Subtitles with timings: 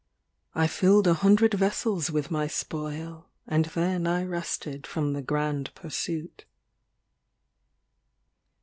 [0.55, 5.71] I filled a hundred vessels with my spoil, And then I rested from tho grand
[5.75, 6.45] pursuit.